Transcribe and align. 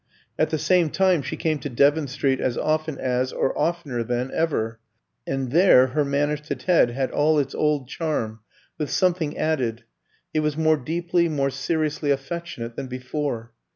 At 0.39 0.49
the 0.49 0.57
same 0.57 0.89
time 0.89 1.21
she 1.21 1.35
came 1.35 1.59
to 1.59 1.69
Devon 1.69 2.07
Street 2.07 2.39
as 2.39 2.57
often 2.57 2.97
as, 2.97 3.31
or 3.31 3.55
oftener 3.55 4.01
than, 4.03 4.31
ever, 4.33 4.79
and 5.27 5.51
there 5.51 5.89
her 5.93 6.03
manner 6.03 6.37
to 6.37 6.55
Ted 6.55 6.89
had 6.89 7.11
all 7.11 7.37
its 7.37 7.53
old 7.53 7.87
charm, 7.87 8.39
with 8.79 8.89
something 8.89 9.37
added; 9.37 9.83
it 10.33 10.39
was 10.39 10.57
more 10.57 10.77
deeply, 10.77 11.29
more 11.29 11.51
seriously 11.51 12.09
affectionate 12.09 12.75
than 12.75 12.87
before. 12.87 13.53